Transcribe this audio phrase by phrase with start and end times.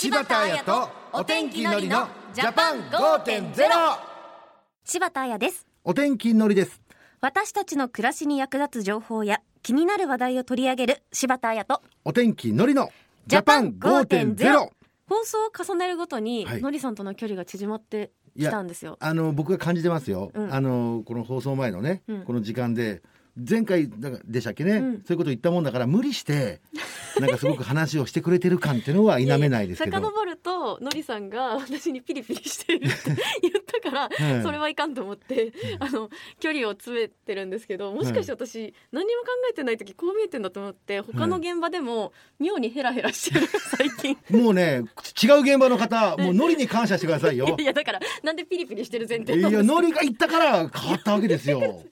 [0.00, 3.52] 柴田彩とお天気のりのジャパン5.0
[4.82, 5.66] 柴田彩です。
[5.84, 6.80] お天気のりです。
[7.20, 12.88] 私たちの暮らしに役立つ情報や気になる話題を取り上げる柴田彩とお天気のりの
[13.26, 14.70] ジャパン5.0
[15.06, 16.62] 放送を重ねるごとに、はい。
[16.62, 18.96] のりさんとの距離が縮まってきたんですよ。
[19.00, 20.54] あの僕が感じてますよ、うん。
[20.54, 22.24] あのこの放送前のね、うん。
[22.24, 23.02] この時間で
[23.36, 24.92] 前回だからでしたっけね、うん。
[25.02, 26.62] そういうこと言ったもんだから無理して
[27.20, 29.96] なんかすごく話をしてくれてる感っていうのは否めないですけど。
[29.96, 32.96] 遡るとのりさんが私にピリピリしてるって
[33.42, 44.16] 言ったから、はいそれはいかんと思って、あの距離を詰めてるんですけどもしかして私、何にも考えてない時こう見えてんだと思って他の現場でも妙にヘラヘラしてる 最近。
[44.30, 44.82] もうね
[45.22, 47.56] 違う現場の方 もうノリに感謝してくださいよ。
[47.58, 49.58] いやだからなんでピリピリしてる前提いなんで。
[49.58, 51.60] すかやノリが言ったから変わったわけですよ。
[51.60, 51.84] も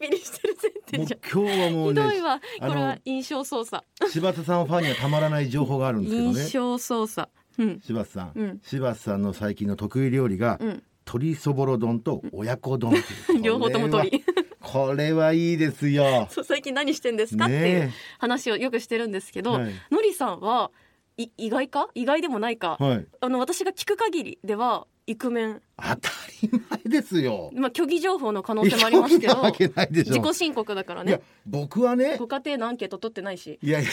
[0.00, 1.42] ピリピリしてる前う提じゃん。
[1.42, 2.40] 今日はもうねひどいわ。
[2.60, 3.84] これは印象操作。
[4.08, 12.94] 柴田さんファンにはたまらない情報があるんですけどね印象操作うん柴田さん、うん柴田さんの最近の得意料理が、うん鶏そぼろ丼と親子丼
[13.40, 14.24] 両方ともこれは鳥
[14.60, 16.28] これはいいですよ。
[16.44, 19.72] 最近何してんですかっていうね話をよくしてるんですけど、はい。
[19.90, 20.72] のりさんは
[21.16, 21.88] い意外か？
[21.94, 23.06] 意外でもないか、えはい。
[23.20, 25.62] あの私が聞く限りではイクメン。
[25.76, 26.10] 当た
[26.42, 27.50] り前ですよ。
[27.54, 33.60] まあ虚偽情報の可能性もありますけど自己申告だからいやね僕はねご家庭のアンケート取ってないし。
[33.62, 33.90] いやいや。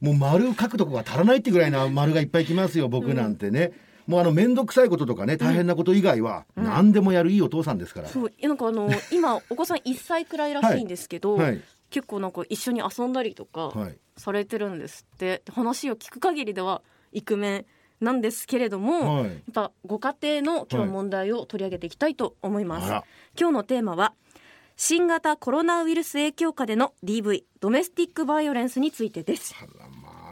[0.00, 3.72] もう丸書くとこが足らないってぐらいな丸がいっぱいきますよ僕なんてね、
[4.10, 6.64] もうあの面倒くさいこととかね大変なこと以外はうん。
[6.64, 11.60] 何でもやるいいお父さんですから、そうなんかあの 今お子さん1歳くらいらしいんですけど、はい。
[11.90, 13.98] 結構なんか一緒に遊んだりとかはい。
[14.16, 15.42] されてるんですって。
[15.50, 17.66] 話を聞く限りではイクメン
[18.00, 19.24] なんですけれども、はい。
[19.26, 23.04] やっぱご家庭の今日問題を取り上げていきたいと思います、あら。
[23.38, 24.14] 今日のテーマは
[24.76, 29.54] 新型コロナウイルス影響下での DV ドメスティックバイオレンスについてです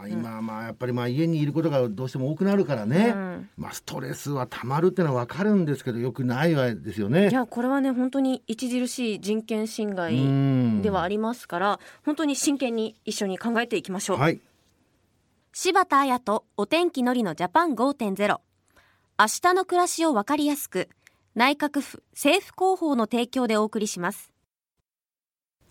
[0.01, 3.49] あらまあ今はまあやっぱりまあ家にいることがどうしても多くなるからね、うん。
[3.57, 7.29] まあストレスはたまるってのはわかるんですけどよくないわけですよね。
[7.29, 10.81] いやこれはね本当に著しい人権侵害うん。
[10.81, 14.41] ではありますから本当に真剣に一緒に考えていきましょう、はい。
[15.51, 20.89] 柴田彩とお天気のりのジャパン5.0明日の暮らしをわかりやすく
[21.35, 24.31] 内閣府政府広報の提供でお送りします。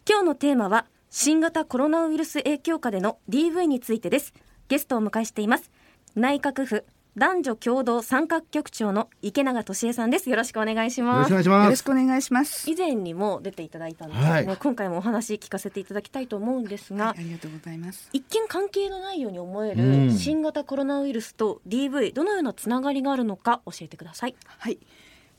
[0.08, 4.34] 今日のテーマは新型コロナウイルス影響下での DV についてです。
[4.68, 5.70] ゲストをお迎えしています。
[6.14, 6.84] 内閣府
[7.16, 10.28] 男女共同参画局長の池永俊恵さんです。
[10.28, 12.70] よろしくお願いしよろますしくお願いしまよろすしくお願いします。
[12.70, 18.10] 以前にも出ていただいたんですよね、はい今回もお話聞かせていただきたいと思うんですが、ありがとうございます。
[18.12, 20.08] 一見関係のないように思えうん。
[20.08, 24.36] る新型コロナウイルスと DV どのようなつながりがあるのか教えてください。
[24.44, 24.78] はい。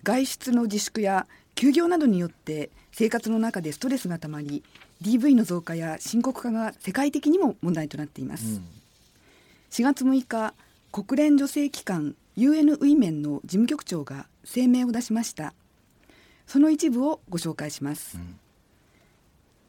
[0.01, 4.63] 外出の自粛や休業などによって生活の中でストレスがたまり、
[5.01, 8.59] DV の増加や深刻化が世界的にも問題となっています。
[9.71, 10.53] 4月6日、
[10.91, 15.53] 国連女性機関 UN ウィメンの事務局長が声明を出しました。
[16.47, 18.17] その一部をご紹介します。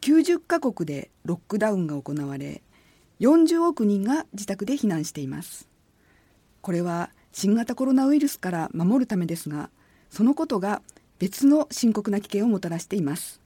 [0.00, 2.62] 90カ国でロックダウンが行われ、
[3.20, 5.68] 40億人が自宅で避難しています。
[6.62, 9.70] これは新型コロナウイルスから守るためですが、
[10.10, 10.82] そのことが
[11.18, 13.39] 別の深刻な危険をもたらしています。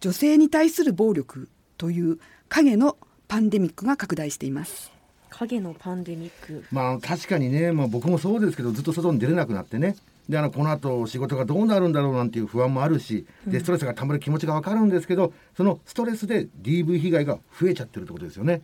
[0.00, 1.48] 女性に対する暴力
[1.78, 2.18] という
[2.48, 2.96] 影の
[3.28, 4.92] パンデミックが拡大しています。
[5.30, 6.64] 影のパンデミック。
[6.70, 9.96] まあ確かにね、まあ、僕もそうですけどずっと外に出れなくなってね。
[10.28, 18.62] であのこの後仕事がどうなるんだろうなんていう不安もあるしでストレスがたまる気持ちがわかるんですけどそのストレスで DV 被害が増えちゃってるってことですよね。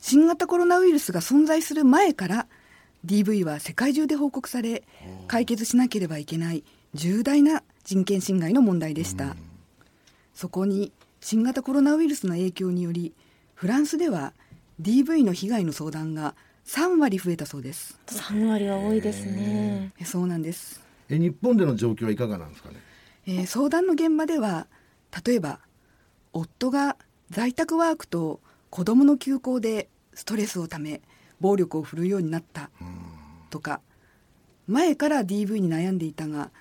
[0.00, 2.46] 新型コロナウイルスが存在する前から
[3.04, 4.84] DV は世界中で報告され
[5.26, 6.62] 解決しなければいけない
[6.94, 9.34] 重大な人権侵害の問題でした
[10.38, 13.12] そこに新型コロナウイルスの影響により
[13.56, 14.34] フランスでは
[14.80, 17.98] DV の被害の相談が3割増えたそうです。
[18.06, 19.92] 3割は多いですね。
[19.98, 22.76] えそうなんです、え日本での状況はいかがなんですかね？
[23.26, 24.68] えー相談の現場では
[25.26, 25.58] 例えば
[26.32, 26.96] 夫が
[27.30, 28.40] 在宅ワークと
[28.70, 31.00] 子供の休校でストレスをため
[31.40, 32.70] 暴力を振るうようになった
[33.50, 33.80] とか
[34.68, 36.52] 前から DV に悩んでいたが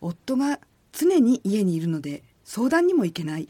[0.00, 0.58] 夫が
[0.92, 3.48] 常に家にいるので相談にも行けない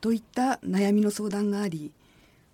[0.00, 1.92] といった悩みの相談があり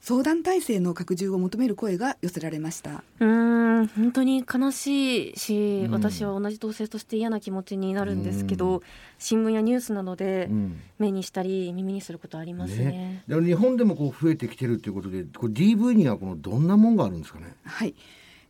[0.01, 3.03] 相談体制の拡充を求める声が寄せられました。
[3.21, 5.91] うーん本当に悲しいし、うん。
[5.93, 8.83] 私は同じ同性として嫌な気持ちになるんですけど、
[9.19, 10.81] 新聞やニュースなどでうん。
[10.99, 12.85] 目にしたり耳にすることありますね。
[12.85, 17.55] ね、で日本でもこう増えてきてるということでこれ DV にはこのどんなもんがあるんですかね？
[17.65, 17.95] はい。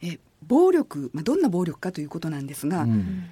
[0.03, 3.25] え暴力、まあ、どんな暴力かということなんですが、うん。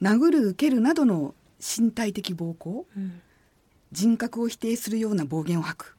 [0.00, 3.20] 殴る蹴るなどの身体的暴行うん
[3.94, 5.96] 人格を否定するような暴言を吐く。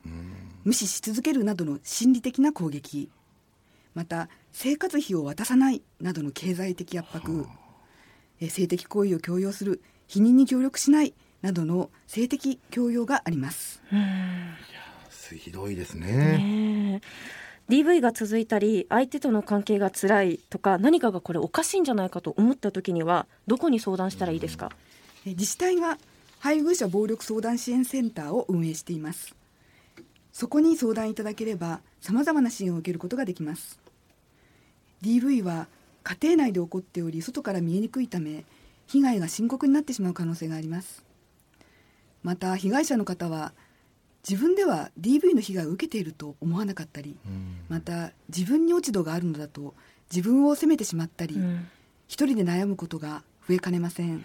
[0.66, 3.10] 無視し続けるなどの心理的な攻撃。
[3.94, 7.48] また生活費を渡さないなどの経済的圧迫、
[8.42, 13.82] え性的行為を強要する否認に協力しないなどの性的強要があります。
[15.38, 16.38] ひどいですね。
[16.38, 17.02] ね
[17.70, 24.72] DV が続いたり相手との関係が辛いとか何かがこれおかしいんじゃないかと思った時にはどこに相談したらいいですか、
[25.26, 25.98] え自治体が
[26.46, 29.34] 配偶者暴力相談支援センターを運営しています。
[30.32, 33.80] そこに相談いただければさまざまな支援を受けることができます。
[35.02, 35.66] DV は
[36.04, 38.46] 家庭内で起こっており外から見えにくいため
[38.86, 41.04] 被害が深刻になってしまう可能性があります。
[42.22, 43.52] また被害者の方は
[44.22, 47.18] 自分では DV の被害を受けていると思わなかったり、
[47.70, 49.74] また自分に落ち度があるのだと
[50.12, 51.68] 自分を責めてしまったり、うん。
[52.08, 54.24] 一人で悩むことが増えかねません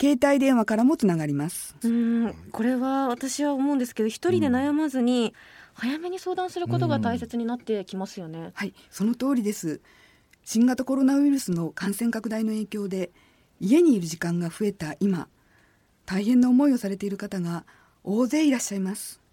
[0.00, 1.76] 携帯電話からもつながります。
[1.82, 5.34] うんこれは私は思うんですけど一人で悩まずに
[5.74, 9.80] 早めに相談することが大切になってきますよね、はい、その通りです。
[10.44, 13.10] 新型コロナウイルスの感染拡大の影響で
[13.60, 15.28] 家にいる時間が増えた今、
[16.06, 17.64] 大変な思いをされている方が
[18.04, 19.23] 大勢いらっしゃいます。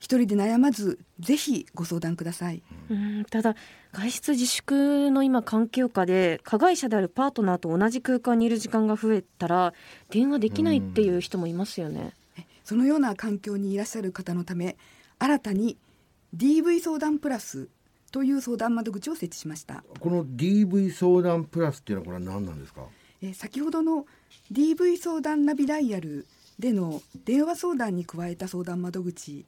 [0.00, 2.62] 一人で悩まず、ぜひご相談ください。
[2.90, 3.54] うんただ
[3.92, 9.74] 外出自粛の今環境下で加害者であるパートナーと同じ空間にいる時間が増えたら
[10.10, 12.14] 電話できないっていう人もいますよね、
[12.64, 14.76] そのような環境にいらっしゃる方のため
[15.18, 15.76] 新たに
[16.36, 17.68] DV 相談プラス
[18.12, 22.82] という相談窓口を設置しました、この DV 相談プラスっていうのはこれは何なんですか？
[23.22, 24.06] えー先ほどの
[24.52, 26.26] DV 相談ナビダイヤル
[26.58, 29.44] での電話相談に加えた相談窓口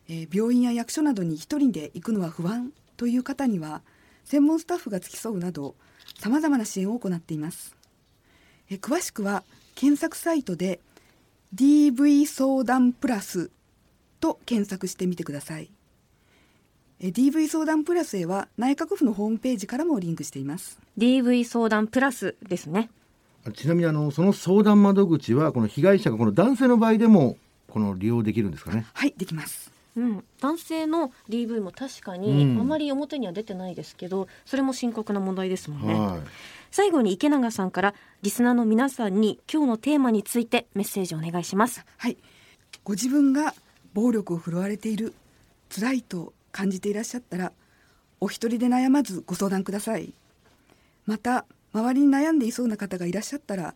[0.07, 3.81] えー病院や役所などに一人で行くのは不安という方には
[4.23, 5.75] 専門スタッフが付き添うなど
[6.17, 7.75] さまざまな支援を行っています、
[8.69, 9.43] えー詳しくは
[9.75, 10.79] 検索サイトで
[11.53, 13.51] DV 相談プラス
[14.21, 15.69] と検索してみてください。
[17.01, 20.79] えー DV 相談プラスへは内閣府のホームページからもリンクしています。
[20.97, 22.89] DV 相談プラスですね。
[23.55, 27.37] ちなみにあのその相談窓口はこの被害者がこの男性の場合でも
[27.67, 28.85] この利用できるんですかね？
[28.93, 29.71] はいできます。
[29.97, 32.61] うん、男性の DV も確かにうん。
[32.61, 36.19] あまり表には出てないですけど、それも深刻な問題ですもんね、はい。
[36.69, 41.83] 最後に池永さんからリスナーの皆さんに今日のテーマについてメッセージをお願いします。
[41.97, 42.17] はい。
[42.83, 43.53] ご自分が
[43.93, 45.13] 暴力を振るわれている
[45.69, 47.51] 辛いと感じていらっしゃったら
[48.19, 50.13] お一人で悩まずご相談ください。
[51.05, 53.73] また周りに悩んでいそうな方がいらっしゃったら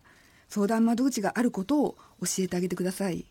[0.50, 3.26] 相談窓口があることを教えてあげてください。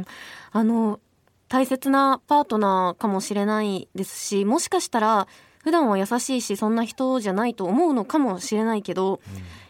[0.00, 0.04] ん。
[0.52, 1.00] あの
[1.48, 5.28] 大切なパートナーかもしれないですしもしかしたら
[5.62, 9.20] 普段は優しいしそんな人じゃないと思うのかもしれないけど、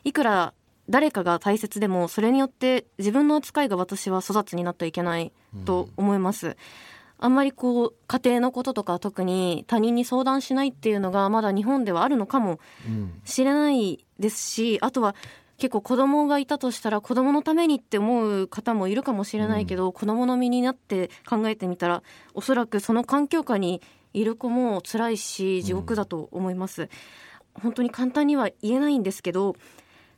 [0.04, 0.54] いくら
[0.88, 5.32] 誰かが大切でもそれによって自分の扱いが私は粗雑になってはいけない
[5.64, 6.56] と思います。
[7.18, 15.14] あんまりこう家庭のこととか特に他人に相談しないっていうのがまだ日本ではあるのかもうんしれないですしあとは
[15.58, 22.02] 結構子供がいたとしたら子供のためにって思う方もいるかもしれないけど、子供の身になって考えてみたら
[22.34, 23.80] おそらくその環境下に
[24.12, 26.90] いる子も辛いし地獄だと思います、
[27.54, 29.56] 本当に簡単には言えないんですけど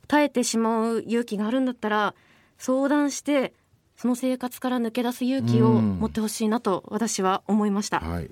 [0.07, 2.15] 耐えてしまう勇気があるんだったら
[2.57, 3.53] 相談して
[3.99, 8.31] その生活から抜け出す勇気を持ってほしいなと私は思いました、はい。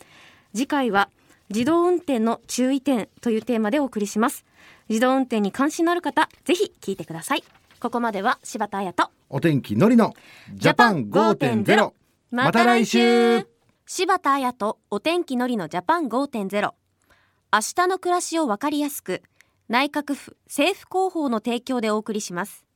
[0.54, 1.10] 次回は
[1.50, 4.46] 自動運転の注意点というテーマでお送りします。
[4.88, 7.44] 自動運転に関心のある方ぜひ聞いてください。
[7.82, 10.14] ここまでは柴田彩とお天気のりの
[10.54, 11.92] ジャパン5.0
[12.32, 13.46] また来週。
[13.86, 19.22] 柴田彩とお天気のりのジャパン5.0明日の暮らしをわかりやすく
[19.68, 22.67] 内閣府政府広報の提供でお送りします